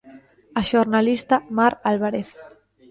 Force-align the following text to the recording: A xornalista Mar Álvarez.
A 0.59 0.61
xornalista 0.69 1.35
Mar 1.57 1.73
Álvarez. 1.91 2.29